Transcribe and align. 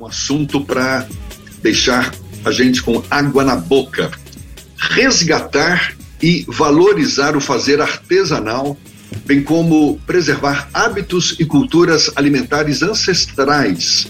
um 0.00 0.06
assunto 0.06 0.60
para 0.60 1.06
deixar 1.62 2.12
a 2.44 2.50
gente 2.50 2.82
com 2.82 3.02
água 3.10 3.44
na 3.44 3.56
boca. 3.56 4.10
Resgatar 4.76 5.94
e 6.22 6.44
valorizar 6.48 7.36
o 7.36 7.40
fazer 7.40 7.80
artesanal, 7.80 8.76
bem 9.24 9.42
como 9.42 9.98
preservar 10.06 10.68
hábitos 10.72 11.36
e 11.38 11.44
culturas 11.44 12.10
alimentares 12.16 12.82
ancestrais, 12.82 14.08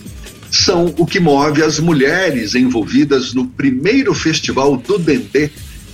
são 0.50 0.94
o 0.98 1.04
que 1.04 1.18
move 1.18 1.62
as 1.62 1.80
mulheres 1.80 2.54
envolvidas 2.54 3.34
no 3.34 3.46
primeiro 3.46 4.14
festival 4.14 4.76
do 4.76 4.98
Dendê, 4.98 5.50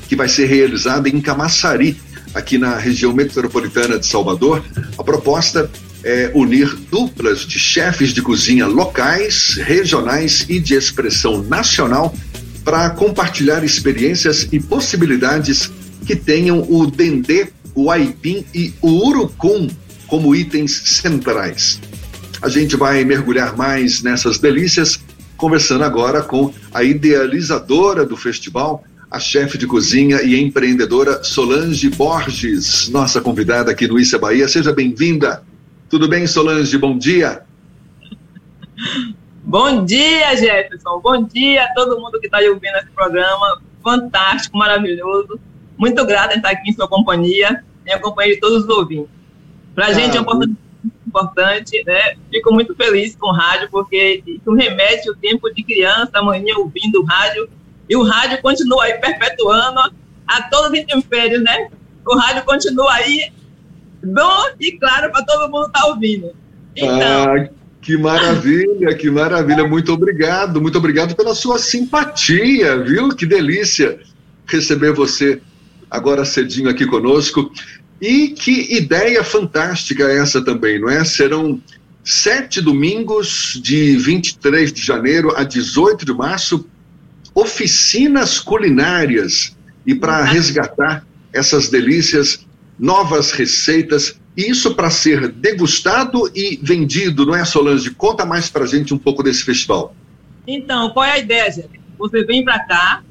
que 0.08 0.16
vai 0.16 0.28
ser 0.28 0.46
realizado 0.46 1.06
em 1.06 1.20
Camaçari, 1.20 1.98
aqui 2.34 2.58
na 2.58 2.76
região 2.76 3.12
metropolitana 3.12 3.98
de 3.98 4.06
Salvador. 4.06 4.62
A 4.98 5.02
proposta 5.02 5.70
é 6.02 6.30
unir 6.34 6.74
duplas 6.90 7.40
de 7.40 7.58
chefes 7.58 8.10
de 8.10 8.22
cozinha 8.22 8.66
locais, 8.66 9.54
regionais 9.62 10.46
e 10.48 10.58
de 10.58 10.74
expressão 10.74 11.42
nacional 11.42 12.14
para 12.64 12.90
compartilhar 12.90 13.64
experiências 13.64 14.48
e 14.52 14.60
possibilidades 14.60 15.70
que 16.06 16.16
tenham 16.16 16.66
o 16.68 16.86
dendê, 16.86 17.48
o 17.74 17.90
aipim 17.90 18.44
e 18.54 18.72
o 18.80 19.06
urucum 19.06 19.68
como 20.06 20.34
itens 20.34 20.82
centrais. 20.84 21.80
A 22.42 22.48
gente 22.48 22.76
vai 22.76 23.04
mergulhar 23.04 23.56
mais 23.56 24.02
nessas 24.02 24.38
delícias, 24.38 24.98
conversando 25.36 25.84
agora 25.84 26.22
com 26.22 26.52
a 26.72 26.82
idealizadora 26.82 28.04
do 28.04 28.16
festival, 28.16 28.84
a 29.10 29.18
chefe 29.18 29.58
de 29.58 29.66
cozinha 29.66 30.22
e 30.22 30.40
empreendedora 30.40 31.22
Solange 31.22 31.88
Borges, 31.90 32.88
nossa 32.88 33.20
convidada 33.20 33.70
aqui 33.70 33.86
no 33.86 33.98
Issa 33.98 34.18
Bahia. 34.18 34.48
Seja 34.48 34.72
bem-vinda. 34.72 35.42
Tudo 35.90 36.06
bem, 36.06 36.24
Solange? 36.24 36.78
Bom 36.78 36.96
dia. 36.96 37.42
Bom 39.42 39.84
dia, 39.84 40.36
Jefferson. 40.36 41.00
Bom 41.00 41.24
dia 41.24 41.64
a 41.64 41.74
todo 41.74 42.00
mundo 42.00 42.20
que 42.20 42.26
está 42.26 42.38
ouvindo 42.38 42.76
esse 42.76 42.90
programa. 42.94 43.60
Fantástico, 43.82 44.56
maravilhoso. 44.56 45.40
Muito 45.76 46.06
grata 46.06 46.34
em 46.34 46.36
estar 46.36 46.50
aqui 46.50 46.70
em 46.70 46.72
sua 46.74 46.86
companhia, 46.86 47.64
em 47.84 48.00
companhia 48.00 48.34
de 48.34 48.40
todos 48.40 48.62
os 48.62 48.68
ouvintes. 48.68 49.10
Para 49.74 49.86
a 49.86 49.88
ah, 49.88 49.92
gente 49.92 50.16
é 50.16 50.20
muito 50.20 50.56
importante, 51.08 51.82
né? 51.84 52.14
Fico 52.30 52.54
muito 52.54 52.72
feliz 52.76 53.16
com 53.16 53.26
o 53.26 53.32
rádio, 53.32 53.68
porque 53.68 54.22
isso 54.24 54.54
remete 54.54 55.10
o 55.10 55.16
tempo 55.16 55.52
de 55.52 55.64
criança, 55.64 56.12
amanhã 56.14 56.54
ouvindo 56.56 57.00
o 57.00 57.04
rádio, 57.04 57.50
e 57.88 57.96
o 57.96 58.04
rádio 58.04 58.40
continua 58.40 58.84
aí 58.84 58.92
perpetuando 58.92 59.80
a 60.24 60.42
todas 60.42 60.70
as 60.70 60.78
intempéries, 60.78 61.42
né? 61.42 61.68
O 62.06 62.16
rádio 62.16 62.44
continua 62.44 62.92
aí 62.92 63.32
bom 64.02 64.44
e 64.60 64.72
claro 64.72 65.10
para 65.12 65.24
todo 65.24 65.50
mundo 65.50 65.66
estar 65.66 65.80
tá 65.80 65.86
ouvindo. 65.86 66.32
Então, 66.76 67.34
ah, 67.34 67.48
que 67.80 67.96
maravilha, 67.96 68.94
que 68.94 69.10
maravilha. 69.10 69.66
Muito 69.66 69.92
obrigado, 69.92 70.60
muito 70.60 70.78
obrigado 70.78 71.14
pela 71.16 71.34
sua 71.34 71.58
simpatia, 71.58 72.78
viu? 72.82 73.08
Que 73.10 73.26
delícia 73.26 73.98
receber 74.46 74.92
você 74.92 75.40
agora 75.90 76.24
cedinho 76.24 76.68
aqui 76.68 76.86
conosco. 76.86 77.50
E 78.00 78.28
que 78.28 78.74
ideia 78.76 79.22
fantástica 79.22 80.04
essa 80.04 80.42
também, 80.42 80.80
não 80.80 80.88
é? 80.88 81.04
Serão 81.04 81.60
sete 82.04 82.60
domingos 82.60 83.60
de 83.62 83.96
23 83.96 84.72
de 84.72 84.82
janeiro 84.82 85.34
a 85.36 85.44
18 85.44 86.04
de 86.04 86.12
março, 86.12 86.66
oficinas 87.34 88.38
culinárias. 88.38 89.56
E 89.86 89.94
para 89.94 90.22
resgatar 90.24 91.04
essas 91.32 91.68
delícias, 91.68 92.46
novas 92.80 93.30
receitas, 93.30 94.18
isso 94.34 94.74
para 94.74 94.88
ser 94.88 95.28
degustado 95.28 96.30
e 96.34 96.58
vendido, 96.62 97.26
não 97.26 97.36
é, 97.36 97.44
Solange? 97.44 97.90
Conta 97.90 98.24
mais 98.24 98.48
para 98.48 98.64
a 98.64 98.66
gente 98.66 98.94
um 98.94 98.98
pouco 98.98 99.22
desse 99.22 99.44
festival. 99.44 99.94
Então, 100.46 100.88
qual 100.90 101.04
é 101.04 101.12
a 101.12 101.18
ideia, 101.18 101.50
gente? 101.50 101.78
Você 101.98 102.24
vem 102.24 102.42
para 102.42 102.58
cá, 102.60 103.02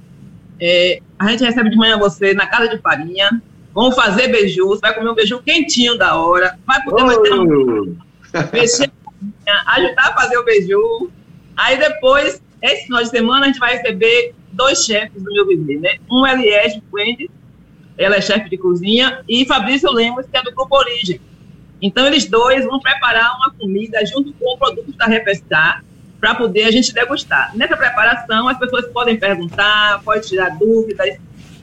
é, 0.60 1.00
a 1.20 1.30
gente 1.30 1.44
recebe 1.44 1.70
de 1.70 1.76
manhã 1.76 2.00
você 2.00 2.34
na 2.34 2.48
casa 2.48 2.68
de 2.68 2.82
farinha, 2.82 3.42
vamos 3.74 3.96
fazer 3.96 4.30
beiju, 4.30 4.68
você 4.68 4.82
vai 4.82 4.96
comer 4.96 5.12
um 5.12 5.14
beiju 5.14 5.40
quentinho 5.44 5.96
da 5.96 6.18
hora, 6.18 6.58
vai 6.66 6.82
poder 6.84 7.04
oh. 7.04 7.44
um, 7.44 7.98
mexer, 8.52 8.92
ajudar 9.68 10.08
a 10.08 10.14
fazer 10.16 10.38
o 10.38 10.44
beiju. 10.44 11.12
Aí 11.56 11.78
depois, 11.78 12.42
esse 12.64 12.86
final 12.86 13.04
de 13.04 13.10
semana, 13.10 13.46
a 13.46 13.48
gente 13.50 13.60
vai 13.60 13.76
receber 13.76 14.34
dois 14.52 14.84
chefes 14.84 15.22
do 15.22 15.32
meu 15.32 15.46
bebê, 15.46 15.78
né? 15.78 15.98
Um 16.10 16.26
é 16.26 16.36
Liege 16.36 16.82
Fuentes, 16.90 17.30
ela 18.00 18.16
é 18.16 18.22
chefe 18.22 18.50
de 18.50 18.58
cozinha, 18.58 19.20
e 19.28 19.46
Fabrício 19.46 19.92
Lemos, 19.92 20.26
que 20.26 20.38
é 20.38 20.42
do 20.42 20.54
Grupo 20.54 20.78
Origem. 20.78 21.20
Então, 21.82 22.08
eles 22.08 22.26
dois 22.26 22.66
vão 22.66 22.80
preparar 22.80 23.36
uma 23.36 23.52
comida 23.52 24.04
junto 24.06 24.32
com 24.34 24.56
o 24.56 24.58
produto 24.58 24.92
da 24.94 25.06
Repestar 25.06 25.84
para 26.18 26.34
poder 26.34 26.64
a 26.64 26.72
gente 26.72 26.94
degustar. 26.94 27.56
Nessa 27.56 27.76
preparação, 27.76 28.48
as 28.48 28.58
pessoas 28.58 28.88
podem 28.88 29.18
perguntar, 29.18 30.02
podem 30.04 30.22
tirar 30.22 30.58
dúvidas. 30.58 31.18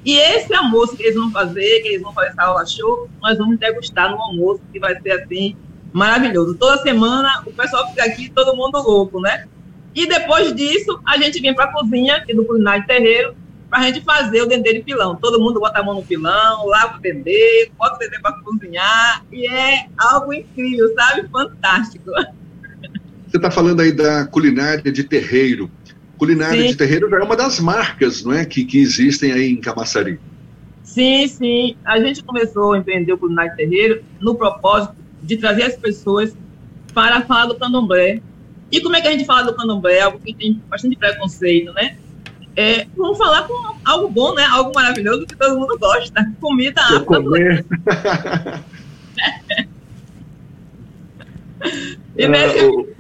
E 0.05 0.17
esse 0.19 0.55
almoço 0.55 0.95
que 0.97 1.03
eles 1.05 1.17
vão 1.17 1.31
fazer, 1.31 1.81
que 1.81 1.89
eles 1.89 2.03
vão 2.03 2.13
fazer 2.13 2.29
essa 2.29 2.43
aula 2.43 2.67
show, 2.67 3.09
nós 3.21 3.37
vamos 3.39 3.59
degustar 3.59 4.11
no 4.11 4.21
almoço, 4.21 4.61
que 4.73 4.79
vai 4.79 4.99
ser 5.01 5.13
assim, 5.13 5.57
maravilhoso. 5.91 6.55
Toda 6.55 6.83
semana 6.83 7.43
o 7.47 7.53
pessoal 7.53 7.89
fica 7.89 8.05
aqui, 8.05 8.31
todo 8.31 8.55
mundo 8.55 8.79
louco, 8.79 9.21
né? 9.21 9.47
E 9.95 10.07
depois 10.07 10.55
disso, 10.55 11.01
a 11.07 11.17
gente 11.17 11.41
vem 11.41 11.55
para 11.55 11.65
a 11.65 11.73
cozinha, 11.73 12.17
aqui 12.17 12.35
do 12.35 12.45
Culinário 12.45 12.87
Terreiro, 12.87 13.35
para 13.69 13.81
a 13.81 13.83
gente 13.83 14.01
fazer 14.03 14.43
o 14.43 14.47
dendê 14.47 14.75
de 14.75 14.83
pilão. 14.83 15.17
Todo 15.17 15.41
mundo 15.41 15.61
bota 15.61 15.81
a 15.81 15.83
mão 15.83 15.95
no 15.95 16.03
pilão, 16.03 16.67
lava 16.67 16.99
o 16.99 17.01
dendê, 17.01 17.71
bota 17.77 17.97
o 17.97 17.99
dendê 17.99 18.19
para 18.21 18.33
cozinhar, 18.41 19.25
e 19.33 19.47
é 19.47 19.87
algo 19.99 20.33
incrível, 20.33 20.93
sabe? 20.95 21.29
Fantástico. 21.29 22.11
Você 23.27 23.37
está 23.37 23.51
falando 23.51 23.81
aí 23.81 23.93
da 23.93 24.27
culinária 24.27 24.91
de 24.91 25.05
terreiro. 25.05 25.71
Culinária 26.17 26.63
sim. 26.63 26.69
de 26.69 26.77
terreiro 26.77 27.11
já 27.11 27.19
é 27.19 27.23
uma 27.23 27.37
das 27.37 27.61
marcas, 27.61 28.25
não 28.25 28.33
é, 28.33 28.45
que, 28.45 28.65
que 28.65 28.79
existem 28.79 29.33
aí 29.33 29.51
em 29.51 29.61
Camaçari. 29.61 30.19
Sim, 30.83 31.27
sim. 31.29 31.77
A 31.85 32.01
gente 32.01 32.23
começou 32.23 32.73
a 32.73 32.79
empreender 32.79 33.13
o 33.13 33.19
culinário 33.19 33.51
de 33.51 33.57
terreiro 33.57 34.03
no 34.21 34.35
propósito 34.35 34.95
de 35.23 35.37
trazer 35.37 35.65
as 35.65 35.77
pessoas 35.77 36.35
para 36.95 37.21
falar 37.23 37.47
do 37.47 37.57
candomblé. 37.57 38.23
E 38.71 38.81
como 38.81 38.97
é 38.97 39.01
que 39.01 39.09
a 39.09 39.11
gente 39.11 39.27
fala 39.27 39.43
do 39.43 39.55
candomblé? 39.55 40.01
Algo 40.01 40.19
que 40.19 40.33
tem 40.33 40.63
bastante 40.69 40.97
preconceito, 40.97 41.73
né? 41.75 41.99
É, 42.57 42.87
vamos 42.97 43.19
falar 43.19 43.47
com 43.47 43.77
algo 43.85 44.09
bom, 44.09 44.35
né? 44.35 44.45
Algo 44.47 44.73
maravilhoso 44.75 45.27
que 45.27 45.37
todo 45.37 45.59
mundo 45.59 45.79
gosta. 45.79 46.27
Comida 46.41 46.81
comer. 47.05 47.67
e 52.17 52.27
nesse, 52.27 52.65
uh, 52.65 52.97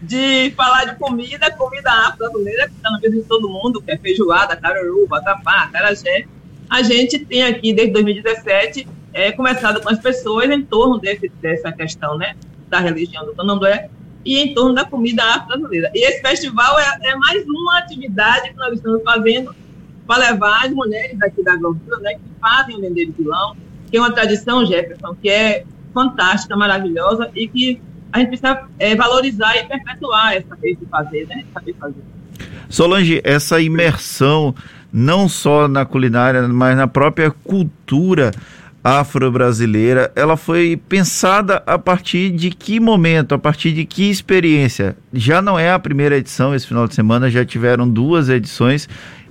de 0.00 0.52
falar 0.52 0.84
de 0.84 0.94
comida, 0.96 1.50
comida 1.50 1.90
afro-brasileira, 1.90 2.68
que 2.68 2.76
está 2.76 2.92
na 2.92 3.00
mesa 3.00 3.16
de 3.16 3.22
todo 3.22 3.48
mundo, 3.48 3.82
que 3.82 3.90
é 3.90 3.98
feijoada, 3.98 4.54
caruru, 4.56 5.04
vatapá, 5.08 5.68
carajé. 5.72 6.26
A 6.70 6.80
gente 6.82 7.18
tem 7.18 7.42
aqui, 7.42 7.72
desde 7.72 7.92
2017, 7.92 8.86
é, 9.12 9.32
conversado 9.32 9.80
com 9.80 9.88
as 9.88 9.98
pessoas 9.98 10.48
em 10.48 10.62
torno 10.62 10.98
desse, 10.98 11.28
dessa 11.40 11.72
questão, 11.72 12.16
né, 12.16 12.36
da 12.68 12.78
religião 12.78 13.26
do 13.26 13.34
candomblé 13.34 13.90
e 14.24 14.38
em 14.38 14.54
torno 14.54 14.74
da 14.74 14.84
comida 14.84 15.22
afro-brasileira. 15.22 15.90
E 15.94 16.06
esse 16.06 16.20
festival 16.20 16.78
é, 16.78 16.98
é, 17.02 17.16
mais 17.16 17.44
uma 17.46 17.78
atividade 17.78 18.50
que 18.50 18.56
nós 18.56 18.74
estamos 18.74 19.02
fazendo 19.02 19.54
para 20.06 20.30
levar 20.30 20.66
as 20.66 20.72
mulheres 20.72 21.18
daqui 21.18 21.42
da 21.42 21.56
Glória, 21.56 21.80
né, 22.00 22.14
que 22.14 22.40
fazem 22.40 22.76
o 22.76 22.80
vender 22.80 23.06
de 23.06 23.12
pilão, 23.12 23.56
que 23.90 23.96
é 23.96 24.00
uma 24.00 24.12
tradição, 24.12 24.64
Jefferson, 24.64 25.14
que 25.20 25.28
é 25.28 25.64
fantástica, 25.92 26.56
maravilhosa 26.56 27.30
e 27.34 27.46
que 27.48 27.80
a 28.12 28.18
gente 28.18 28.28
precisa 28.28 28.62
é, 28.78 28.94
valorizar 28.94 29.56
e 29.56 29.64
perpetuar 29.64 30.34
essa 30.34 30.54
vez 30.56 30.78
de 30.78 30.86
fazer, 30.86 31.26
né? 31.26 31.44
Saber 31.52 31.74
fazer. 31.74 32.02
Solange, 32.68 33.20
essa 33.24 33.60
imersão 33.60 34.54
não 34.92 35.28
só 35.28 35.66
na 35.66 35.84
culinária, 35.84 36.46
mas 36.46 36.76
na 36.76 36.86
própria 36.86 37.30
cultura 37.30 38.30
afro-brasileira, 38.84 40.12
ela 40.14 40.36
foi 40.36 40.78
pensada 40.88 41.62
a 41.66 41.78
partir 41.78 42.30
de 42.30 42.50
que 42.50 42.78
momento, 42.78 43.34
a 43.34 43.38
partir 43.38 43.72
de 43.72 43.86
que 43.86 44.10
experiência? 44.10 44.94
Já 45.10 45.40
não 45.40 45.58
é 45.58 45.72
a 45.72 45.78
primeira 45.78 46.18
edição 46.18 46.54
esse 46.54 46.66
final 46.66 46.86
de 46.86 46.94
semana, 46.94 47.30
já 47.30 47.44
tiveram 47.44 47.88
duas 47.88 48.28
edições 48.28 48.86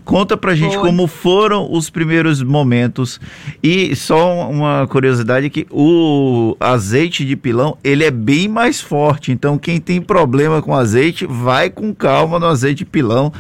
Conta 0.05 0.35
pra 0.35 0.53
gente 0.53 0.75
Foi. 0.75 0.85
como 0.85 1.07
foram 1.07 1.71
os 1.71 1.89
primeiros 1.89 2.43
momentos. 2.43 3.19
E 3.61 3.95
só 3.95 4.49
uma 4.49 4.85
curiosidade 4.87 5.49
que 5.49 5.65
o 5.71 6.57
azeite 6.59 7.25
de 7.25 7.35
pilão, 7.35 7.77
ele 7.83 8.03
é 8.03 8.11
bem 8.11 8.47
mais 8.47 8.81
forte. 8.81 9.31
Então 9.31 9.57
quem 9.57 9.79
tem 9.79 10.01
problema 10.01 10.61
com 10.61 10.75
azeite, 10.75 11.25
vai 11.25 11.69
com 11.69 11.93
calma 11.93 12.37
no 12.37 12.47
azeite 12.47 12.79
de 12.79 12.85
pilão, 12.85 13.31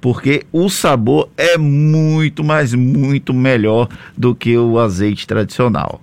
porque 0.00 0.44
o 0.52 0.68
sabor 0.68 1.28
é 1.36 1.58
muito, 1.58 2.44
mas 2.44 2.72
muito 2.74 3.34
melhor 3.34 3.88
do 4.16 4.34
que 4.34 4.56
o 4.56 4.78
azeite 4.78 5.26
tradicional. 5.26 6.00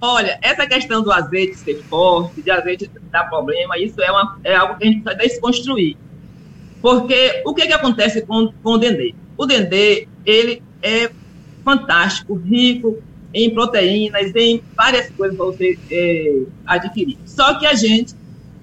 Olha, 0.00 0.38
essa 0.42 0.66
questão 0.66 1.02
do 1.02 1.10
azeite 1.10 1.56
ser 1.56 1.82
forte, 1.84 2.42
de 2.42 2.50
azeite 2.50 2.90
dar 3.10 3.24
problema, 3.24 3.78
isso 3.78 4.00
é, 4.00 4.10
uma, 4.10 4.38
é 4.44 4.54
algo 4.54 4.76
que 4.76 4.84
a 4.84 4.86
gente 4.86 5.02
precisa 5.02 5.22
desconstruir. 5.22 5.96
Porque 6.80 7.42
o 7.44 7.54
que, 7.54 7.66
que 7.66 7.72
acontece 7.72 8.22
com, 8.22 8.52
com 8.62 8.72
o 8.72 8.78
dendê? 8.78 9.14
O 9.36 9.46
dendê, 9.46 10.06
ele 10.24 10.62
é 10.82 11.10
fantástico, 11.64 12.34
rico 12.34 13.02
em 13.34 13.50
proteínas, 13.50 14.34
em 14.34 14.62
várias 14.76 15.10
coisas 15.10 15.36
para 15.36 15.46
você 15.46 15.78
é, 15.90 16.42
adquirir. 16.66 17.18
Só 17.24 17.58
que 17.58 17.66
a 17.66 17.74
gente, 17.74 18.14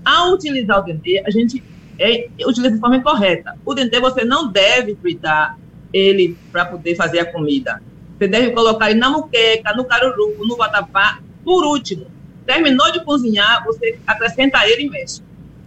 ao 0.06 0.34
utilizar 0.34 0.80
o 0.80 0.84
dendê, 0.84 1.22
a 1.26 1.30
gente 1.30 1.62
é, 2.00 2.28
utiliza 2.46 2.72
de 2.72 2.80
forma 2.80 3.02
correta. 3.02 3.58
O 3.66 3.74
dendê 3.74 4.00
você 4.00 4.24
não 4.24 4.52
deve 4.52 4.96
fritar 4.96 5.58
ele 5.94 6.38
para 6.52 6.66
poder 6.66 6.96
fazer 6.96 7.20
a 7.20 7.32
comida. 7.32 7.82
Você 8.18 8.28
deve 8.28 8.52
colocar 8.52 8.90
ele 8.90 9.00
na 9.00 9.10
muqueca, 9.10 9.74
no 9.74 9.86
caruru, 9.86 10.36
no 10.46 10.56
vatapá. 10.56 11.20
Por 11.44 11.66
último, 11.66 12.08
terminou 12.46 12.92
de 12.92 13.04
cozinhar, 13.04 13.64
você 13.64 14.00
acrescenta 14.08 14.68
ele 14.68 14.84
e 14.84 14.90
mexe. 14.90 15.22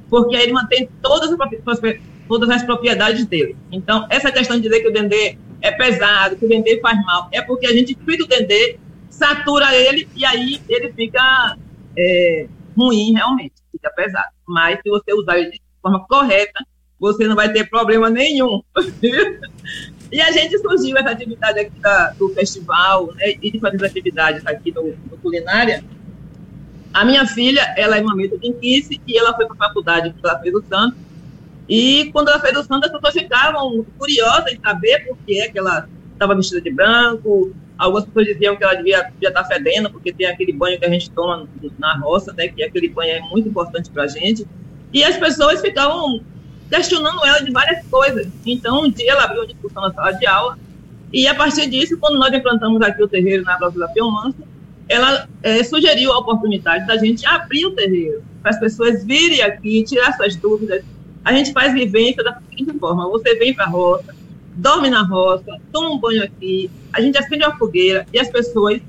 Porque 0.08 0.36
aí 0.36 0.44
ele 0.44 0.52
mantém 0.52 0.88
todas 1.02 1.30
as, 1.30 1.80
todas 2.28 2.50
as 2.50 2.62
propriedades 2.62 3.26
dele. 3.26 3.56
Então, 3.70 4.06
essa 4.10 4.32
questão 4.32 4.56
de 4.56 4.62
dizer 4.62 4.80
que 4.80 4.88
o 4.88 4.92
dendê 4.92 5.36
é 5.60 5.70
pesado, 5.72 6.36
que 6.36 6.44
o 6.44 6.48
dendê 6.48 6.80
faz 6.80 7.02
mal, 7.04 7.28
é 7.32 7.42
porque 7.42 7.66
a 7.66 7.72
gente 7.72 7.96
frita 8.04 8.24
o 8.24 8.28
dendê, 8.28 8.78
satura 9.10 9.74
ele 9.74 10.08
e 10.14 10.24
aí 10.24 10.60
ele 10.68 10.92
fica 10.92 11.56
é, 11.96 12.46
ruim 12.76 13.12
realmente, 13.14 13.54
fica 13.72 13.90
pesado. 13.90 14.28
Mas 14.46 14.78
se 14.82 14.88
você 14.88 15.12
usar 15.12 15.38
ele 15.38 15.60
forma 15.82 16.06
correta, 16.06 16.64
você 16.98 17.26
não 17.26 17.36
vai 17.36 17.52
ter 17.52 17.68
problema 17.68 18.08
nenhum. 18.08 18.62
e 20.10 20.20
a 20.20 20.30
gente 20.32 20.58
surgiu 20.58 20.96
essa 20.96 21.10
atividade 21.10 21.60
aqui 21.60 21.78
da, 21.80 22.10
do 22.10 22.28
festival 22.30 23.12
né, 23.14 23.34
e 23.42 23.50
de 23.50 23.60
fazer 23.60 23.84
atividades 23.84 24.46
aqui 24.46 24.72
no, 24.72 24.94
no 25.10 25.16
Culinária. 25.18 25.84
A 26.92 27.04
minha 27.04 27.26
filha, 27.26 27.74
ela 27.76 27.98
é 27.98 28.00
mamita 28.00 28.38
de 28.38 28.48
inquice 28.48 29.00
e 29.06 29.18
ela 29.18 29.34
foi 29.34 29.46
para 29.46 29.54
a 29.54 29.68
faculdade, 29.68 30.14
ela 30.22 30.38
fez 30.38 30.54
o 30.54 30.64
santo. 30.66 30.96
E 31.68 32.10
quando 32.12 32.28
ela 32.28 32.40
fez 32.40 32.56
o 32.56 32.62
santo, 32.62 32.86
as 32.86 32.92
pessoas 32.92 33.12
ficavam 33.12 33.84
curiosas 33.98 34.52
em 34.52 34.60
saber 34.60 35.06
por 35.06 35.18
que 35.26 35.40
é 35.40 35.48
que 35.48 35.58
ela 35.58 35.88
estava 36.12 36.34
vestida 36.34 36.60
de 36.60 36.70
branco. 36.70 37.52
Algumas 37.76 38.06
pessoas 38.06 38.26
diziam 38.26 38.56
que 38.56 38.64
ela 38.64 38.74
devia, 38.74 39.02
devia 39.02 39.28
estar 39.28 39.42
tá 39.42 39.48
fedendo, 39.48 39.90
porque 39.90 40.12
tem 40.12 40.26
aquele 40.26 40.52
banho 40.52 40.78
que 40.78 40.86
a 40.86 40.88
gente 40.88 41.10
toma 41.10 41.46
na 41.78 41.98
roça, 41.98 42.32
né, 42.32 42.48
que 42.48 42.62
aquele 42.62 42.88
banho 42.88 43.12
é 43.12 43.20
muito 43.20 43.48
importante 43.48 43.90
para 43.90 44.04
a 44.04 44.06
gente. 44.06 44.46
E 44.92 45.04
as 45.04 45.16
pessoas 45.16 45.60
ficavam 45.60 46.20
questionando 46.70 47.24
ela 47.24 47.40
de 47.40 47.50
várias 47.50 47.84
coisas. 47.86 48.28
Então, 48.44 48.84
um 48.84 48.90
dia 48.90 49.12
ela 49.12 49.24
abriu 49.24 49.42
uma 49.42 49.46
discussão 49.46 49.82
na 49.82 49.92
sala 49.92 50.12
de 50.12 50.26
aula, 50.26 50.58
e 51.12 51.26
a 51.26 51.34
partir 51.34 51.68
disso, 51.68 51.96
quando 51.98 52.18
nós 52.18 52.32
implantamos 52.32 52.82
aqui 52.82 53.02
o 53.02 53.08
terreiro 53.08 53.44
na 53.44 53.56
Vila 53.68 53.88
Piemonte, 53.88 54.38
ela 54.88 55.28
é, 55.42 55.62
sugeriu 55.64 56.12
a 56.12 56.18
oportunidade 56.18 56.86
da 56.86 56.96
gente 56.96 57.26
abrir 57.26 57.66
o 57.66 57.72
terreiro, 57.72 58.22
para 58.42 58.50
as 58.52 58.60
pessoas 58.60 59.04
virem 59.04 59.42
aqui, 59.42 59.82
tirar 59.84 60.12
suas 60.12 60.36
dúvidas. 60.36 60.84
A 61.24 61.32
gente 61.32 61.52
faz 61.52 61.72
vivência 61.72 62.22
da 62.22 62.38
seguinte 62.48 62.78
forma: 62.78 63.08
você 63.08 63.34
vem 63.36 63.54
para 63.54 63.64
a 63.64 63.68
roça, 63.68 64.14
dorme 64.54 64.90
na 64.90 65.02
roça, 65.02 65.58
toma 65.72 65.90
um 65.90 65.98
banho 65.98 66.22
aqui, 66.22 66.70
a 66.92 67.00
gente 67.00 67.18
acende 67.18 67.44
uma 67.44 67.56
fogueira 67.56 68.06
e 68.12 68.18
as 68.18 68.28
pessoas 68.28 68.80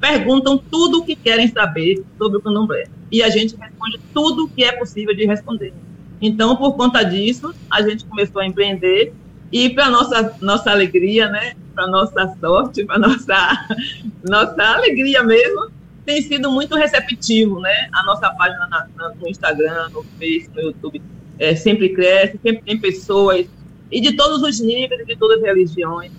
perguntam 0.00 0.58
tudo 0.58 0.98
o 0.98 1.04
que 1.04 1.16
querem 1.16 1.48
saber 1.48 2.04
sobre 2.18 2.38
o 2.38 2.42
candomblé. 2.42 2.88
E 3.10 3.22
a 3.22 3.30
gente 3.30 3.56
responde 3.56 4.00
tudo 4.12 4.44
o 4.44 4.48
que 4.48 4.64
é 4.64 4.72
possível 4.72 5.14
de 5.14 5.26
responder. 5.26 5.72
Então, 6.20 6.56
por 6.56 6.76
conta 6.76 7.02
disso, 7.02 7.54
a 7.70 7.82
gente 7.82 8.04
começou 8.04 8.40
a 8.40 8.46
empreender 8.46 9.14
e 9.50 9.70
para 9.70 9.88
nossa 9.88 10.36
nossa 10.40 10.70
alegria, 10.70 11.28
né, 11.28 11.54
para 11.74 11.86
nossa 11.86 12.36
sorte, 12.38 12.84
para 12.84 12.98
nossa 12.98 13.66
nossa 14.28 14.62
alegria 14.62 15.22
mesmo, 15.22 15.70
tem 16.04 16.20
sido 16.22 16.50
muito 16.50 16.74
receptivo, 16.74 17.60
né? 17.60 17.88
A 17.92 18.02
nossa 18.02 18.30
página 18.30 18.66
na, 18.66 18.88
na, 18.96 19.14
no 19.14 19.28
Instagram, 19.28 19.88
no 19.90 20.02
Facebook, 20.18 20.56
no 20.56 20.62
YouTube, 20.62 21.02
é, 21.38 21.54
sempre 21.54 21.90
cresce, 21.90 22.38
sempre 22.42 22.62
tem 22.62 22.78
pessoas 22.78 23.46
e 23.90 24.00
de 24.00 24.16
todos 24.16 24.42
os 24.42 24.60
níveis, 24.60 25.06
de 25.06 25.16
todas 25.16 25.38
as 25.38 25.44
religiões. 25.44 26.10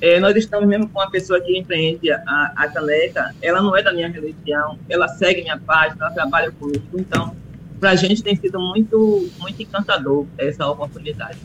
É, 0.00 0.18
nós 0.18 0.34
estamos 0.34 0.66
mesmo 0.66 0.88
com 0.88 0.98
uma 0.98 1.10
pessoa 1.10 1.40
que 1.40 1.58
empreende 1.58 2.10
a, 2.10 2.52
a 2.56 2.68
caneca, 2.68 3.34
ela 3.42 3.60
não 3.60 3.76
é 3.76 3.82
da 3.82 3.92
minha 3.92 4.08
religião, 4.08 4.78
ela 4.88 5.06
segue 5.08 5.42
minha 5.42 5.58
página, 5.58 6.06
ela 6.06 6.10
trabalha 6.10 6.50
comigo, 6.52 6.82
então 6.94 7.36
para 7.78 7.90
a 7.90 7.96
gente 7.96 8.22
tem 8.22 8.36
sido 8.36 8.60
muito, 8.60 9.30
muito 9.38 9.62
encantador 9.62 10.26
essa 10.36 10.66
oportunidade. 10.66 11.38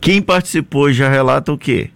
Quem 0.00 0.22
participou 0.22 0.92
já 0.92 1.08
relata 1.08 1.52
o 1.52 1.58
quê? 1.58 1.90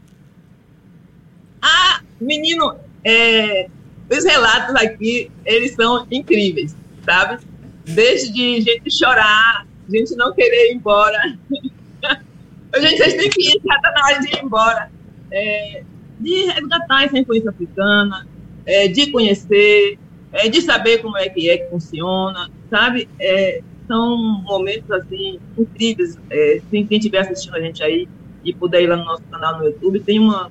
Ah, 1.62 2.00
menino, 2.20 2.76
é, 3.05 3.69
os 4.11 4.25
relatos 4.25 4.75
aqui, 4.75 5.31
eles 5.44 5.75
são 5.75 6.06
incríveis, 6.11 6.76
sabe? 7.05 7.44
Desde 7.85 8.61
gente 8.61 8.91
chorar, 8.91 9.67
gente 9.88 10.17
não 10.17 10.32
querer 10.35 10.73
ir 10.73 10.75
embora. 10.75 11.38
gente, 11.50 12.97
vocês 12.97 13.14
têm 13.14 13.31
que 13.31 13.43
ir, 13.43 13.61
já 13.64 13.76
está 13.76 13.93
na 13.93 14.05
hora 14.05 14.20
de 14.20 14.29
ir 14.29 14.44
embora. 14.44 14.91
É, 15.31 15.82
de 16.19 16.47
resgatar 16.47 17.05
essa 17.05 17.19
influência 17.19 17.51
africana, 17.51 18.27
é, 18.65 18.89
de 18.89 19.11
conhecer, 19.11 19.99
é, 20.33 20.49
de 20.49 20.61
saber 20.63 20.99
como 20.99 21.17
é 21.17 21.29
que 21.29 21.49
é 21.49 21.59
que 21.59 21.71
funciona, 21.71 22.51
sabe? 22.71 23.09
É, 23.21 23.63
são 23.87 24.17
momentos 24.43 24.91
assim 24.91 25.39
incríveis. 25.57 26.19
É, 26.31 26.61
quem 26.71 26.87
estiver 26.91 27.19
assistindo 27.19 27.55
a 27.55 27.61
gente 27.61 27.83
aí 27.83 28.09
e 28.45 28.53
puder 28.55 28.83
ir 28.83 28.87
lá 28.87 28.97
no 28.97 29.05
nosso 29.05 29.23
canal 29.25 29.59
no 29.59 29.65
YouTube, 29.65 30.01
tem 30.01 30.19
uma, 30.19 30.51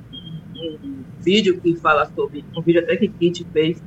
um, 0.55 0.77
um 0.83 1.03
vídeo 1.21 1.59
que 1.59 1.75
fala 1.75 2.09
sobre, 2.15 2.43
um 2.55 2.61
vídeo 2.61 2.81
até 2.81 2.95
que 2.95 3.07
Kit 3.07 3.45
fez, 3.51 3.81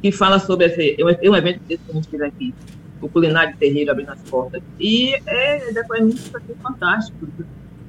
que 0.00 0.10
fala 0.12 0.38
sobre 0.38 0.66
esse, 0.66 0.96
um, 1.02 1.30
um 1.30 1.36
evento 1.36 1.60
desse 1.66 1.82
que 1.84 1.90
a 1.90 1.94
gente 1.94 2.08
fez 2.08 2.22
aqui, 2.22 2.54
o 3.00 3.08
Culinário 3.08 3.56
Terreiro 3.58 3.90
abrindo 3.90 4.10
as 4.10 4.22
portas. 4.22 4.62
E 4.80 5.14
é 5.26 5.72
depoimento 5.72 6.36
assim, 6.36 6.54
fantástico. 6.62 7.28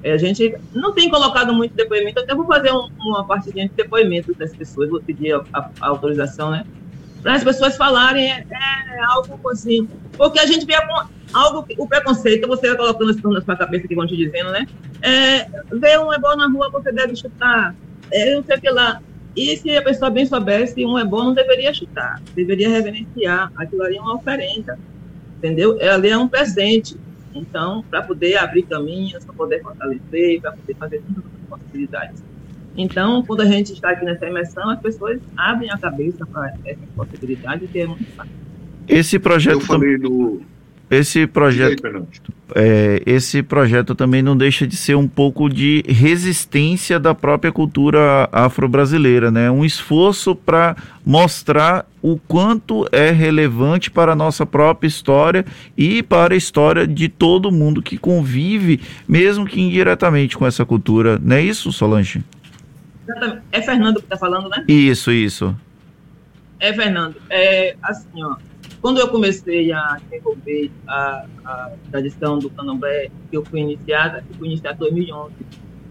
É, 0.05 0.11
a 0.13 0.17
gente 0.17 0.55
não 0.71 0.93
tem 0.93 1.09
colocado 1.09 1.53
muito 1.53 1.73
depoimento, 1.73 2.19
até 2.19 2.35
vou 2.35 2.45
fazer 2.45 2.71
um, 2.71 2.89
uma 2.99 3.25
parte 3.25 3.51
de 3.51 3.67
depoimento 3.69 4.33
das 4.35 4.55
pessoas, 4.55 4.89
vou 4.89 5.01
pedir 5.01 5.33
a, 5.33 5.43
a, 5.51 5.69
a 5.81 5.87
autorização, 5.87 6.51
né? 6.51 6.63
para 7.25 7.33
as 7.33 7.43
pessoas 7.43 7.75
falarem 7.75 8.31
é, 8.31 8.45
é, 8.51 9.03
algo 9.07 9.49
assim. 9.49 9.89
Porque 10.15 10.37
a 10.37 10.45
gente 10.45 10.63
vê 10.63 10.75
algo, 11.33 11.65
o 11.75 11.87
preconceito, 11.87 12.47
você 12.47 12.67
vai 12.67 12.77
colocando 12.77 13.09
as 13.09 13.19
coisas 13.19 13.43
para 13.43 13.55
a 13.55 13.57
cabeça 13.57 13.87
que 13.87 13.95
vão 13.95 14.05
te 14.05 14.15
dizendo, 14.15 14.51
né? 14.51 14.67
É, 15.01 15.45
vê 15.73 15.97
um 15.97 16.13
ebó 16.13 16.35
na 16.35 16.47
rua, 16.47 16.69
você 16.69 16.91
deve 16.91 17.15
chutar. 17.15 17.75
É, 18.11 18.35
não 18.35 18.43
sei 18.43 18.57
o 18.57 18.61
que 18.61 18.69
lá. 18.69 19.01
E 19.35 19.57
se 19.57 19.75
a 19.75 19.81
pessoa 19.81 20.11
bem 20.11 20.27
soubesse, 20.27 20.85
um 20.85 20.99
ebó 20.99 21.23
não 21.23 21.33
deveria 21.33 21.73
chutar, 21.73 22.21
deveria 22.35 22.69
reverenciar. 22.69 23.51
Aquilo 23.55 23.81
ali 23.81 23.97
é 23.97 24.01
uma 24.01 24.17
oferenda, 24.17 24.77
entendeu? 25.39 25.81
É, 25.81 25.89
ali 25.89 26.09
é 26.09 26.17
um 26.17 26.27
presente. 26.27 26.95
Então, 27.35 27.83
para 27.89 28.01
poder 28.01 28.37
abrir 28.37 28.63
caminhos, 28.63 29.25
para 29.25 29.33
poder 29.33 29.61
fortalecer, 29.61 30.41
para 30.41 30.53
poder 30.53 30.75
fazer 30.75 31.01
todas 31.01 31.25
as 31.25 31.49
possibilidades. 31.49 32.23
Então, 32.77 33.23
quando 33.23 33.41
a 33.41 33.45
gente 33.45 33.73
está 33.73 33.91
aqui 33.91 34.05
nessa 34.05 34.27
imersão, 34.27 34.69
as 34.69 34.79
pessoas 34.79 35.19
abrem 35.35 35.69
a 35.69 35.77
cabeça 35.77 36.25
para 36.25 36.53
essa 36.65 36.81
possibilidade 36.95 37.67
que 37.67 37.79
é 37.79 37.87
muito 37.87 38.05
fácil. 38.15 38.31
Esse 38.87 39.19
projeto. 39.19 39.55
Eu 39.55 39.61
falei 39.61 39.97
do. 39.97 40.41
Esse 40.89 41.25
projeto, 41.25 41.81
é, 42.53 43.01
esse 43.07 43.41
projeto 43.41 43.95
também 43.95 44.21
não 44.21 44.37
deixa 44.37 44.67
de 44.67 44.75
ser 44.75 44.95
um 44.95 45.07
pouco 45.07 45.49
de 45.49 45.83
resistência 45.88 47.00
da 47.00 47.15
própria 47.15 47.51
cultura 47.51 48.29
afro-brasileira, 48.31 49.31
né? 49.31 49.50
Um 49.50 49.65
esforço 49.65 50.36
para 50.36 50.75
mostrar 51.03 51.88
o 52.03 52.17
quanto 52.17 52.88
é 52.91 53.10
relevante 53.10 53.89
para 53.89 54.12
a 54.12 54.15
nossa 54.15 54.45
própria 54.45 54.88
história 54.88 55.43
e 55.75 56.03
para 56.03 56.36
a 56.36 56.38
história 56.38 56.86
de 56.86 57.10
todo 57.10 57.51
mundo 57.51 57.81
que 57.81 57.98
convive, 57.98 58.79
mesmo 59.07 59.45
que 59.45 59.60
indiretamente 59.60 60.38
com 60.38 60.45
essa 60.45 60.63
cultura. 60.63 61.19
Não 61.19 61.36
é 61.36 61.41
isso, 61.41 61.71
Solange? 61.71 62.24
É 63.51 63.62
Fernando 63.62 63.98
que 63.98 64.05
está 64.05 64.17
falando, 64.17 64.50
né? 64.50 64.63
Isso, 64.67 65.12
isso. 65.12 65.55
É 66.60 66.71
Fernando. 66.74 67.15
É 67.29 67.75
assim, 67.81 68.24
ó. 68.24 68.36
Quando 68.86 69.00
eu 69.00 69.08
comecei 69.08 69.72
a 69.72 69.98
desenvolver 69.98 70.70
a, 70.88 71.25
a 71.44 71.72
tradição 71.89 72.38
do 72.38 72.51
candomblé, 72.51 73.10
que 73.32 73.36
eu 73.36 73.44
fui 73.44 73.62
iniciada, 73.62 74.24
eu 74.30 74.36
fui 74.36 74.48
iniciada 74.48 74.75
em 74.75 74.80
2011. 74.92 75.34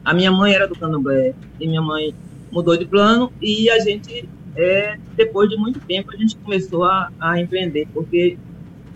A 0.05 0.15
minha 0.15 0.31
mãe 0.31 0.55
era 0.55 0.69
do 0.69 0.79
candomblé 0.79 1.35
e 1.59 1.67
minha 1.67 1.83
mãe 1.83 2.15
mudou 2.53 2.77
de 2.77 2.85
plano 2.85 3.33
e 3.43 3.69
a 3.69 3.81
gente, 3.81 4.29
é, 4.55 4.97
depois 5.17 5.51
de 5.51 5.57
muito 5.57 5.81
tempo, 5.81 6.13
a 6.13 6.17
gente 6.17 6.37
começou 6.37 6.85
a, 6.85 7.11
a 7.19 7.41
empreender, 7.41 7.89
porque 7.93 8.39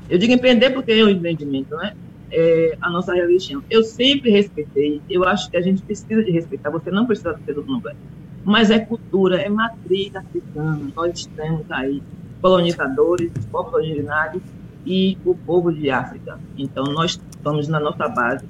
eu 0.09 0.17
digo 0.17 0.33
empreender 0.33 0.71
porque 0.71 0.93
é 0.93 1.05
um 1.05 1.09
empreendimento, 1.09 1.75
né? 1.75 1.93
é, 2.31 2.79
a 2.81 2.89
nossa 2.89 3.13
religião. 3.13 3.65
Eu 3.69 3.83
sempre 3.83 4.31
respeitei, 4.31 5.03
eu 5.11 5.25
acho 5.25 5.51
que 5.51 5.57
a 5.57 5.61
gente 5.61 5.83
precisa 5.83 6.23
de 6.23 6.31
respeitar, 6.31 6.71
você 6.71 6.93
não 6.93 7.05
precisa 7.05 7.37
ser 7.45 7.53
do 7.53 7.65
candomblé, 7.65 7.97
mas 8.45 8.71
é 8.71 8.79
cultura, 8.79 9.41
é 9.43 9.49
matriz 9.49 10.15
africana, 10.15 10.89
nós 10.95 11.27
temos 11.35 11.69
aí 11.69 12.01
colonizadores, 12.41 13.33
povos 13.51 13.75
originários 13.75 14.43
e 14.87 15.19
o 15.25 15.35
povo 15.35 15.73
de 15.73 15.91
África. 15.91 16.39
Então, 16.57 16.85
nós 16.85 17.21
estamos 17.31 17.69
na 17.69 17.81
nossa 17.81 18.09
base 18.09 18.45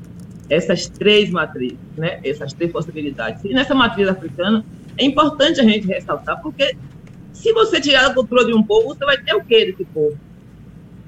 essas 0.48 0.88
três 0.88 1.30
matrizes, 1.30 1.78
né? 1.96 2.20
essas 2.24 2.52
três 2.52 2.72
possibilidades. 2.72 3.44
E 3.44 3.52
nessa 3.52 3.74
matriz 3.74 4.08
africana, 4.08 4.64
é 4.96 5.04
importante 5.04 5.60
a 5.60 5.64
gente 5.64 5.86
ressaltar, 5.86 6.40
porque 6.40 6.76
se 7.32 7.52
você 7.52 7.80
tirar 7.80 8.06
a 8.06 8.14
cultura 8.14 8.44
de 8.44 8.54
um 8.54 8.62
povo, 8.62 8.88
você 8.88 9.04
vai 9.04 9.18
ter 9.18 9.34
o 9.34 9.44
quê 9.44 9.66
desse 9.66 9.84
povo? 9.84 10.18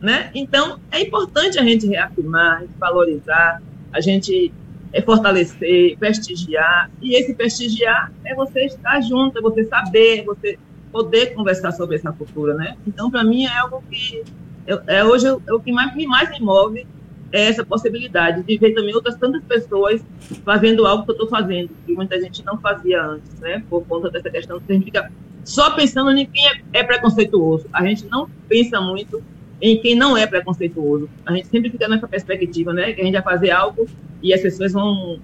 Né? 0.01 0.31
Então, 0.35 0.79
é 0.91 1.01
importante 1.01 1.59
a 1.59 1.63
gente 1.63 1.87
reafirmar, 1.87 2.65
valorizar, 2.79 3.63
a 3.93 4.01
gente 4.01 4.53
é 4.93 5.03
fortalecer, 5.03 5.97
prestigiar. 5.99 6.91
E 7.01 7.15
esse 7.15 7.35
prestigiar 7.35 8.13
é 8.25 8.35
você 8.35 8.67
estar 8.67 9.01
junto, 9.01 9.39
é 9.39 9.43
você 9.43 9.65
saber, 9.65 10.21
é 10.21 10.25
você 10.25 10.59
poder 10.91 11.35
conversar 11.35 11.73
sobre 11.73 11.97
essa 11.97 12.13
cultura. 12.13 12.55
Né? 12.55 12.77
Então, 12.87 13.11
para 13.11 13.25
mim, 13.25 13.45
é 13.45 13.59
algo 13.59 13.83
que 13.91 14.23
é, 14.67 14.99
é 14.99 15.05
hoje 15.05 15.27
é 15.27 15.53
o 15.53 15.61
que 15.61 15.73
mais, 15.73 15.95
mais 16.07 16.31
me 16.31 16.41
move 16.41 16.87
essa 17.33 17.65
possibilidade 17.65 18.43
de 18.43 18.59
ver 18.59 18.75
também 18.75 18.95
outras 18.95 19.17
tantas 19.17 19.43
pessoas 19.45 20.03
fazendo 20.45 20.87
algo 20.87 21.05
que 21.05 21.11
eu 21.11 21.15
estou 21.15 21.29
fazendo, 21.29 21.71
que 21.87 21.93
muita 21.93 22.21
gente 22.21 22.45
não 22.45 22.59
fazia 22.59 23.03
antes, 23.03 23.39
né? 23.39 23.63
Por 23.71 23.85
conta 23.87 24.11
dessa 24.11 24.29
questão 24.29 24.59
que 24.61 24.73
a 24.73 24.75
gente 24.75 24.85
fica 24.85 25.13
só 25.45 25.71
pensando 25.71 26.11
em 26.11 26.27
quem 26.27 26.49
é, 26.49 26.81
é 26.81 26.83
preconceituoso. 26.83 27.67
A 27.73 27.85
gente 27.85 28.07
não 28.07 28.29
pensa 28.49 28.81
muito 28.81 29.23
em 29.61 29.81
quem 29.81 29.95
não 29.95 30.17
é 30.17 30.27
preconceituoso. 30.27 31.09
A 31.25 31.33
gente 31.33 31.49
sempre 31.49 31.71
fica 31.71 31.87
nessa 31.87 32.09
perspectiva, 32.09 32.73
né? 32.73 32.93
Que 32.93 33.01
a 33.01 33.05
gente 33.05 33.15
vai 33.15 33.23
fazer 33.23 33.51
algo 33.51 33.87
e 34.23 34.35
as 34.35 34.41
pessoas 34.41 34.73
vão 34.73 35.21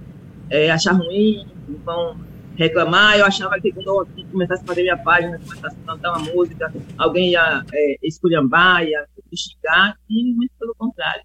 é, 0.49 0.71
achar 0.71 0.93
ruim, 0.93 1.45
vão 1.85 2.17
reclamar. 2.57 3.19
Eu 3.19 3.27
achava 3.27 3.61
que 3.61 3.73
quando 3.73 3.87
eu 3.87 4.27
começasse 4.31 4.63
a 4.63 4.67
fazer 4.67 4.83
minha 4.83 4.97
página, 4.97 5.39
começasse 5.39 5.77
a 5.77 5.93
cantar 5.93 6.17
uma 6.17 6.33
música, 6.33 6.73
alguém 6.99 7.33
ia 7.33 7.65
é, 7.73 7.97
esculhambar, 8.03 8.85
ia 8.85 9.05
xingar, 9.35 9.97
e 10.09 10.33
muito 10.33 10.53
pelo 10.59 10.75
contrário. 10.77 11.23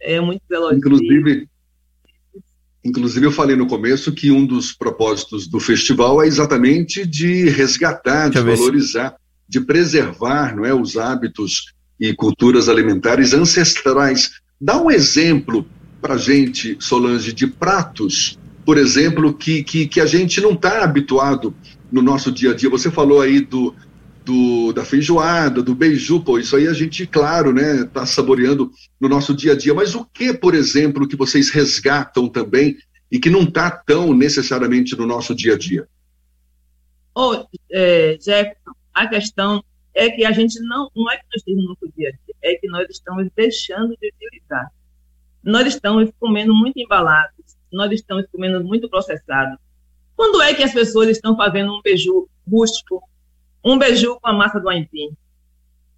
É 0.00 0.20
muito 0.20 0.42
veloz. 0.48 0.78
Inclusive, 0.78 1.46
inclusive, 2.84 3.26
eu 3.26 3.32
falei 3.32 3.54
no 3.54 3.66
começo 3.66 4.12
que 4.12 4.30
um 4.30 4.46
dos 4.46 4.72
propósitos 4.72 5.46
do 5.46 5.60
festival 5.60 6.22
é 6.22 6.26
exatamente 6.26 7.06
de 7.06 7.48
resgatar, 7.50 8.30
de 8.30 8.40
valorizar, 8.40 9.14
de 9.46 9.60
preservar 9.60 10.56
não 10.56 10.64
é, 10.64 10.72
os 10.72 10.96
hábitos 10.96 11.74
e 12.00 12.14
culturas 12.14 12.68
alimentares 12.68 13.34
ancestrais. 13.34 14.30
Dá 14.58 14.80
um 14.80 14.90
exemplo 14.90 15.66
para 16.00 16.16
gente, 16.16 16.78
Solange, 16.80 17.32
de 17.32 17.46
pratos 17.46 18.38
por 18.70 18.78
exemplo, 18.78 19.34
que, 19.34 19.64
que, 19.64 19.88
que 19.88 20.00
a 20.00 20.06
gente 20.06 20.40
não 20.40 20.52
está 20.52 20.84
habituado 20.84 21.52
no 21.90 22.00
nosso 22.00 22.30
dia 22.30 22.52
a 22.52 22.54
dia. 22.54 22.70
Você 22.70 22.88
falou 22.88 23.20
aí 23.20 23.40
do, 23.40 23.74
do, 24.24 24.72
da 24.72 24.84
feijoada, 24.84 25.60
do 25.60 25.74
beiju, 25.74 26.22
pô, 26.22 26.38
isso 26.38 26.54
aí 26.54 26.68
a 26.68 26.72
gente, 26.72 27.04
claro, 27.04 27.52
né, 27.52 27.80
está 27.80 28.06
saboreando 28.06 28.70
no 29.00 29.08
nosso 29.08 29.34
dia 29.34 29.54
a 29.54 29.56
dia. 29.56 29.74
Mas 29.74 29.96
o 29.96 30.04
que, 30.04 30.32
por 30.32 30.54
exemplo, 30.54 31.08
que 31.08 31.16
vocês 31.16 31.50
resgatam 31.50 32.28
também 32.28 32.78
e 33.10 33.18
que 33.18 33.28
não 33.28 33.42
está 33.42 33.68
tão 33.72 34.14
necessariamente 34.14 34.96
no 34.96 35.04
nosso 35.04 35.34
dia 35.34 35.54
a 35.54 35.58
dia? 35.58 35.88
Oh, 37.12 37.44
é, 37.72 38.16
Jefferson, 38.24 38.70
a 38.94 39.08
questão 39.08 39.64
é 39.92 40.10
que 40.10 40.24
a 40.24 40.30
gente 40.30 40.60
não, 40.60 40.88
não 40.94 41.10
é 41.10 41.16
que 41.16 41.24
nós 41.24 41.42
estamos 41.42 41.64
no 41.64 41.68
nosso 41.70 41.92
dia 41.96 42.08
a 42.10 42.12
dia, 42.12 42.34
é 42.40 42.54
que 42.54 42.68
nós 42.68 42.86
estamos 42.88 43.28
deixando 43.34 43.96
de 44.00 44.12
utilizar. 44.14 44.70
Nós 45.42 45.66
estamos 45.66 46.08
comendo 46.20 46.54
muito 46.54 46.78
embalado, 46.78 47.32
nós 47.72 47.90
estamos 47.92 48.26
comendo 48.30 48.62
muito 48.64 48.88
processado. 48.88 49.58
Quando 50.16 50.42
é 50.42 50.52
que 50.52 50.62
as 50.62 50.72
pessoas 50.72 51.08
estão 51.08 51.36
fazendo 51.36 51.72
um 51.72 51.80
beiju 51.80 52.28
rústico, 52.50 53.02
um 53.64 53.78
beiju 53.78 54.18
com 54.20 54.28
a 54.28 54.32
massa 54.32 54.60
do 54.60 54.68
aipim, 54.68 55.16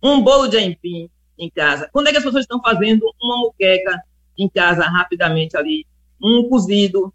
um 0.03 0.23
bolo 0.23 0.49
de 0.49 0.57
aipim 0.57 1.11
em 1.39 1.51
casa? 1.51 1.89
Quando 1.93 2.09
é 2.09 2.11
que 2.11 2.19
as 2.19 2.25
pessoas 2.25 2.45
estão 2.45 2.61
fazendo 2.61 3.03
uma 3.21 3.39
muqueca 3.39 4.01
em 4.39 4.49
casa 4.49 4.85
rapidamente 4.85 5.57
ali, 5.57 5.87
um 6.23 6.49
cozido? 6.49 7.13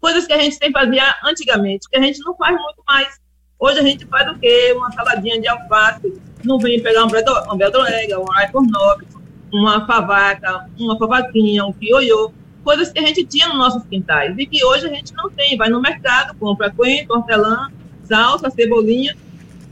Coisas 0.00 0.26
que 0.26 0.32
a 0.32 0.38
gente 0.38 0.58
tem 0.58 0.70
fazia 0.70 1.02
antigamente, 1.24 1.88
que 1.88 1.96
a 1.96 2.02
gente 2.02 2.20
não 2.20 2.36
faz 2.36 2.54
muito 2.60 2.82
mais. 2.86 3.20
Hoje 3.58 3.80
a 3.80 3.82
gente 3.82 4.06
faz 4.06 4.30
o 4.30 4.38
quê? 4.38 4.72
Uma 4.76 4.92
saladinha 4.92 5.40
de 5.40 5.48
alface, 5.48 6.20
não 6.44 6.58
vem 6.58 6.80
pegar 6.80 7.04
um 7.04 7.56
beldroega, 7.56 8.20
um 8.20 8.32
aicornóbis, 8.32 9.08
uma 9.52 9.84
favaca, 9.86 10.70
uma 10.78 10.96
favaquinha, 10.96 11.64
um 11.64 11.72
pioiô 11.72 12.32
coisas 12.68 12.92
que 12.92 12.98
a 12.98 13.06
gente 13.06 13.24
tinha 13.24 13.48
nos 13.48 13.56
nossos 13.56 13.82
quintais 13.84 14.36
e 14.36 14.44
que 14.44 14.62
hoje 14.62 14.84
a 14.84 14.90
gente 14.90 15.14
não 15.14 15.30
tem. 15.30 15.56
Vai 15.56 15.70
no 15.70 15.80
mercado, 15.80 16.36
compra 16.36 16.70
coentro, 16.70 17.16
hortelã, 17.16 17.72
salsa, 18.04 18.50
cebolinha, 18.50 19.16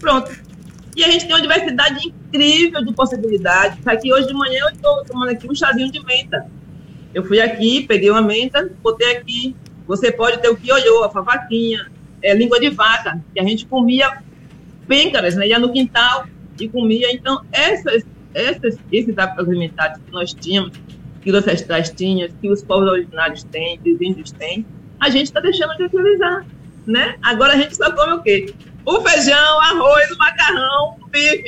pronto. 0.00 0.34
E 0.96 1.04
a 1.04 1.10
gente 1.10 1.26
tem 1.26 1.34
uma 1.34 1.42
diversidade 1.42 2.08
incrível 2.08 2.82
de 2.82 2.94
possibilidades. 2.94 3.86
Aqui 3.86 4.10
hoje 4.10 4.28
de 4.28 4.32
manhã 4.32 4.60
eu 4.62 4.68
estou 4.70 5.04
tomando 5.04 5.28
aqui 5.28 5.46
um 5.46 5.54
chazinho 5.54 5.92
de 5.92 6.02
menta. 6.02 6.46
Eu 7.12 7.22
fui 7.22 7.38
aqui, 7.38 7.82
peguei 7.86 8.08
uma 8.08 8.22
menta, 8.22 8.66
botei 8.82 9.14
aqui. 9.14 9.54
Você 9.86 10.10
pode 10.10 10.38
ter 10.38 10.48
o 10.48 10.56
quiolhô, 10.56 11.04
a 11.04 11.10
favaquinha, 11.10 11.92
é, 12.22 12.32
língua 12.32 12.58
de 12.58 12.70
vaca, 12.70 13.22
que 13.34 13.38
a 13.38 13.44
gente 13.44 13.66
comia 13.66 14.22
pêncaras, 14.88 15.36
né? 15.36 15.48
Ia 15.48 15.58
no 15.58 15.70
quintal 15.70 16.26
e 16.58 16.66
comia. 16.66 17.12
Então, 17.12 17.44
essas, 17.52 18.06
essas, 18.32 18.78
esses 18.90 19.18
hábitos 19.18 19.46
alimentares 19.46 19.98
que 19.98 20.10
nós 20.10 20.32
tínhamos, 20.32 20.72
que 21.26 21.32
os 21.32 21.38
ancestrais 21.38 21.90
tinham, 21.90 22.28
que 22.40 22.48
os 22.48 22.62
povos 22.62 22.88
originários 22.88 23.42
têm, 23.42 23.80
que 23.82 23.92
os 23.92 24.00
índios 24.00 24.30
têm, 24.30 24.64
a 25.00 25.10
gente 25.10 25.24
está 25.24 25.40
deixando 25.40 25.76
de 25.76 25.82
utilizar, 25.82 26.46
né? 26.86 27.16
Agora 27.20 27.54
a 27.54 27.56
gente 27.56 27.74
só 27.74 27.90
come 27.90 28.12
o 28.12 28.22
quê? 28.22 28.54
O 28.84 29.00
feijão, 29.00 29.60
arroz, 29.60 30.08
o 30.12 30.18
macarrão, 30.18 30.96
o 31.02 31.08
bife. 31.08 31.42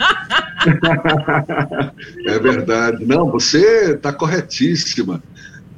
é 2.26 2.38
verdade. 2.38 3.06
Não, 3.06 3.30
você 3.30 3.94
está 3.94 4.12
corretíssima. 4.12 5.22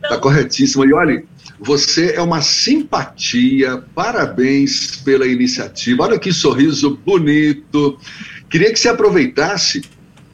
Está 0.02 0.18
corretíssima. 0.18 0.84
E 0.84 0.92
olha, 0.92 1.22
você 1.60 2.14
é 2.16 2.20
uma 2.20 2.40
simpatia. 2.40 3.84
Parabéns 3.94 4.96
pela 4.96 5.28
iniciativa. 5.28 6.02
Olha 6.02 6.18
que 6.18 6.32
sorriso 6.32 6.98
bonito. 7.06 7.96
Queria 8.50 8.72
que 8.72 8.80
você 8.80 8.88
aproveitasse, 8.88 9.82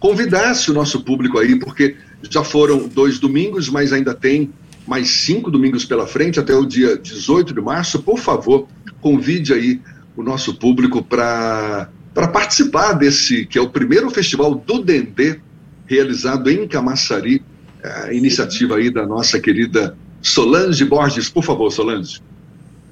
convidasse 0.00 0.70
o 0.70 0.74
nosso 0.74 1.04
público 1.04 1.38
aí, 1.38 1.58
porque 1.58 1.94
já 2.22 2.42
foram 2.42 2.88
dois 2.88 3.18
domingos, 3.18 3.68
mas 3.68 3.92
ainda 3.92 4.14
tem 4.14 4.52
mais 4.86 5.10
cinco 5.10 5.50
domingos 5.50 5.84
pela 5.84 6.06
frente, 6.06 6.40
até 6.40 6.54
o 6.54 6.64
dia 6.64 6.96
18 6.96 7.52
de 7.54 7.60
março. 7.60 8.02
Por 8.02 8.18
favor, 8.18 8.66
convide 9.00 9.52
aí 9.52 9.80
o 10.16 10.22
nosso 10.22 10.54
público 10.54 11.02
para 11.02 11.88
participar 12.32 12.94
desse, 12.94 13.46
que 13.46 13.58
é 13.58 13.60
o 13.60 13.70
primeiro 13.70 14.10
festival 14.10 14.54
do 14.54 14.82
Dendê, 14.82 15.40
realizado 15.86 16.50
em 16.50 16.66
Camaçari, 16.66 17.44
a 17.84 18.12
iniciativa 18.12 18.76
aí 18.76 18.90
da 18.90 19.06
nossa 19.06 19.38
querida 19.38 19.96
Solange 20.20 20.84
Borges. 20.84 21.28
Por 21.28 21.44
favor, 21.44 21.70
Solange. 21.70 22.20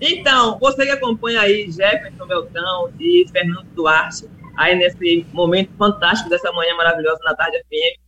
Então, 0.00 0.59
você 0.61 0.85
que 0.85 0.92
acompanha 0.92 1.40
aí 1.40 1.71
Jefferson 1.71 2.26
Beltrão 2.26 2.90
e 3.00 3.26
Fernando 3.33 3.66
Duarte, 3.75 4.26
aí 4.56 4.76
nesse 4.76 5.26
momento 5.33 5.71
fantástico 5.78 6.28
dessa 6.30 6.52
manhã 6.52 6.75
maravilhosa 6.76 7.18
na 7.25 7.35
Tarde 7.35 7.59
FM, 7.59 7.99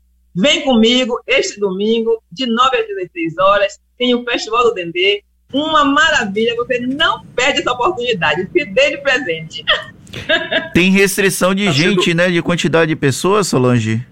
Vem 0.40 0.62
comigo 0.62 1.21
este 1.26 1.59
domingo, 1.59 2.23
de 2.30 2.47
9 2.47 2.76
às 2.76 2.87
16 2.87 3.38
horas, 3.38 3.80
tem 3.99 4.14
o 4.14 4.23
Festival 4.23 4.62
do 4.62 4.73
Dendê. 4.73 5.25
Uma 5.52 5.85
maravilha, 5.85 6.54
você 6.54 6.78
não 6.78 7.25
perde 7.35 7.59
essa 7.59 7.73
oportunidade. 7.73 8.49
Se 8.52 8.64
dê 8.66 8.90
de 8.90 8.99
presente. 8.99 9.64
Tem 10.73 10.92
restrição 10.92 11.54
de 11.54 11.64
tá 11.64 11.73
gente, 11.73 12.04
sendo... 12.04 12.16
né? 12.18 12.30
De 12.30 12.40
quantidade 12.42 12.88
de 12.88 12.97
pessoas, 12.97 13.49
Solange? 13.49 14.07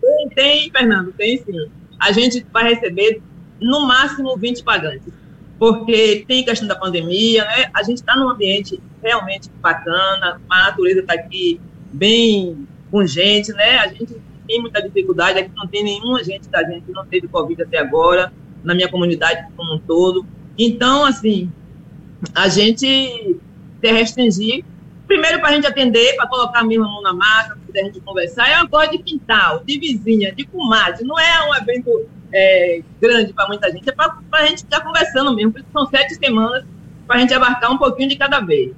Tem, 0.00 0.28
tem, 0.28 0.70
Fernando, 0.70 1.12
tem 1.12 1.38
sim. 1.38 1.70
A 1.98 2.12
gente 2.12 2.46
vai 2.52 2.74
receber 2.74 3.20
no 3.60 3.86
máximo 3.86 4.36
20 4.36 4.62
pagantes. 4.62 5.12
Porque 5.58 6.24
tem 6.28 6.44
questão 6.44 6.68
da 6.68 6.76
pandemia, 6.76 7.44
né? 7.44 7.70
A 7.74 7.82
gente 7.82 7.98
está 7.98 8.14
num 8.14 8.28
ambiente 8.28 8.80
realmente 9.02 9.50
bacana, 9.60 10.40
a 10.48 10.64
natureza 10.66 11.00
está 11.00 11.14
aqui 11.14 11.60
bem 11.92 12.68
com 12.90 13.06
gente, 13.06 13.52
né? 13.52 13.78
A 13.78 13.88
gente 13.88 14.16
tem 14.46 14.60
muita 14.60 14.82
dificuldade, 14.82 15.38
aqui 15.38 15.50
não 15.54 15.66
tem 15.66 15.82
nenhuma 15.84 16.22
gente 16.22 16.48
da 16.48 16.62
gente 16.62 16.82
que 16.86 16.92
não 16.92 17.04
teve 17.06 17.28
Covid 17.28 17.62
até 17.62 17.78
agora, 17.78 18.32
na 18.62 18.74
minha 18.74 18.88
comunidade 18.88 19.46
como 19.56 19.74
um 19.74 19.78
todo. 19.78 20.26
Então, 20.58 21.04
assim, 21.04 21.50
a 22.34 22.48
gente 22.48 23.36
se 23.80 23.92
restringir, 23.92 24.64
primeiro 25.06 25.40
para 25.40 25.50
a 25.50 25.52
gente 25.52 25.66
atender, 25.66 26.16
para 26.16 26.26
colocar 26.26 26.64
mesmo 26.64 26.84
a 26.84 26.88
mão 26.88 27.02
na 27.02 27.12
massa, 27.12 27.58
para 27.70 27.80
a 27.80 27.84
gente 27.84 28.00
conversar, 28.00 28.48
é 28.48 28.56
uma 28.56 28.68
coisa 28.68 28.92
de 28.92 28.98
quintal, 28.98 29.62
de 29.64 29.78
vizinha, 29.78 30.34
de 30.34 30.44
comadre, 30.44 31.04
não 31.04 31.18
é 31.18 31.48
um 31.48 31.54
evento 31.54 32.06
é, 32.32 32.82
grande 33.00 33.32
para 33.32 33.46
muita 33.46 33.70
gente, 33.70 33.88
é 33.88 33.92
para 33.92 34.16
a 34.32 34.46
gente 34.46 34.58
estar 34.58 34.80
conversando 34.80 35.34
mesmo, 35.34 35.52
porque 35.52 35.66
são 35.72 35.86
sete 35.86 36.14
semanas 36.14 36.64
para 37.06 37.16
a 37.16 37.18
gente 37.20 37.34
abarcar 37.34 37.70
um 37.70 37.78
pouquinho 37.78 38.08
de 38.08 38.16
cada 38.16 38.40
vez. 38.40 38.72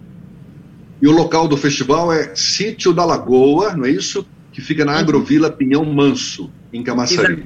E 1.00 1.06
o 1.06 1.12
local 1.12 1.46
do 1.46 1.56
festival 1.56 2.12
é 2.12 2.34
Sítio 2.34 2.92
da 2.92 3.04
Lagoa, 3.04 3.74
não 3.74 3.84
é 3.84 3.90
isso? 3.90 4.26
Que 4.56 4.62
fica 4.62 4.86
na 4.86 4.98
Agrovila 4.98 5.52
Pinhão 5.52 5.84
Manso, 5.84 6.50
em 6.72 6.82
Camaçari. 6.82 7.44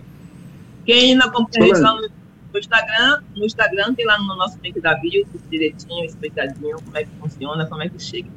Quem 0.87 1.17
não 1.17 1.27
acompanha 1.27 1.75
no, 1.75 2.57
Instagram, 2.57 3.23
no 3.35 3.45
Instagram 3.45 3.95
tem 3.95 4.07
lá 4.07 4.17
no 4.17 4.37
nosso 4.37 4.57
link 4.63 4.81
da 4.81 4.95
bio, 4.95 5.27
direitinho, 5.51 6.05
explicadinho, 6.05 6.77
como 6.77 6.97
é 6.97 7.03
que 7.03 7.11
funciona, 7.21 7.67
como 7.67 7.83
é 7.83 7.89
que 7.89 8.01
chega. 8.01 8.29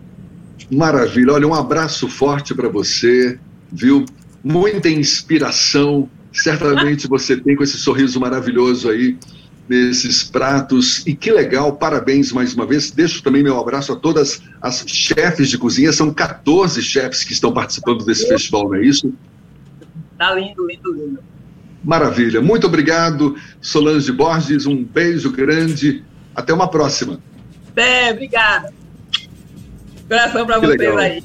Maravilha, 0.71 1.33
olha, 1.33 1.47
um 1.47 1.53
abraço 1.53 2.07
forte 2.07 2.55
para 2.55 2.67
você, 2.67 3.39
viu? 3.71 4.05
Muita 4.43 4.89
inspiração, 4.89 6.09
certamente 6.31 7.07
você 7.07 7.37
tem 7.37 7.55
com 7.55 7.61
esse 7.61 7.77
sorriso 7.77 8.19
maravilhoso 8.19 8.89
aí 8.89 9.19
nesses 9.67 10.23
pratos. 10.23 11.05
E 11.05 11.15
que 11.15 11.31
legal, 11.31 11.73
parabéns 11.73 12.31
mais 12.31 12.53
uma 12.53 12.65
vez. 12.65 12.91
Deixo 12.91 13.23
também 13.23 13.43
meu 13.43 13.59
abraço 13.59 13.93
a 13.93 13.95
todas 13.95 14.41
as 14.61 14.83
chefes 14.87 15.49
de 15.49 15.57
cozinha. 15.57 15.91
São 15.91 16.13
14 16.13 16.81
chefes 16.81 17.23
que 17.23 17.33
estão 17.33 17.51
participando 17.51 18.05
desse 18.05 18.27
festival, 18.27 18.69
não 18.69 18.75
é 18.75 18.85
isso? 18.85 19.13
Tá 20.17 20.33
lindo, 20.33 20.65
lindo, 20.67 20.93
lindo. 20.93 21.19
Maravilha. 21.83 22.41
Muito 22.41 22.67
obrigado, 22.67 23.35
Solange 23.61 24.11
Borges. 24.11 24.65
Um 24.65 24.83
beijo 24.83 25.31
grande. 25.31 26.03
Até 26.35 26.53
uma 26.53 26.67
próxima. 26.67 27.19
É, 27.75 28.11
obrigada. 28.11 28.73
Coração 30.07 30.45
para 30.45 30.59
vocês 30.59 30.79
legal. 30.79 30.97
aí. 30.97 31.23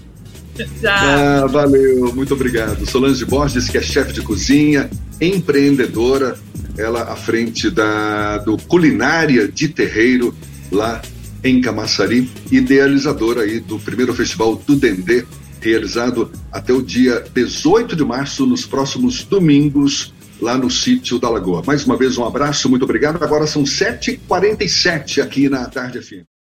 Tchau. 0.57 0.91
Ah, 0.91 1.47
valeu, 1.47 2.13
muito 2.15 2.35
obrigado. 2.35 2.85
Solange 2.87 3.25
Borges, 3.25 3.69
que 3.69 3.79
é 3.79 3.83
chefe 3.83 4.13
de 4.13 4.23
cozinha, 4.23 4.91
empreendedora, 5.21 6.37
ela 6.79 7.03
à 7.13 7.17
frente 7.17 7.69
da, 7.71 8.39
do 8.39 8.57
Culinária 8.57 9.49
de 9.49 9.69
Terreiro, 9.69 10.35
lá 10.71 11.03
em 11.43 11.61
Camaçari, 11.61 12.31
idealizadora 12.51 13.43
aí 13.43 13.61
do 13.61 13.79
primeiro 13.79 14.15
festival 14.15 14.57
do 14.57 14.77
Dendê, 14.77 15.27
realizado 15.61 16.31
até 16.53 16.73
o 16.73 16.81
dia 16.81 17.25
18 17.35 17.97
de 17.97 18.05
março, 18.05 18.47
nos 18.47 18.65
próximos 18.65 19.25
domingos, 19.25 20.15
lá 20.41 20.57
no 20.57 20.71
sítio 20.71 21.19
da 21.19 21.29
Lagoa. 21.29 21.63
Mais 21.67 21.85
uma 21.85 21.97
vez, 21.97 22.17
um 22.17 22.25
abraço, 22.25 22.69
muito 22.69 22.85
obrigado. 22.85 23.23
Agora 23.23 23.47
são 23.47 23.65
7h47 23.65 25.23
aqui 25.23 25.49
na 25.49 25.67
Tarde 25.67 26.01
FM. 26.01 26.38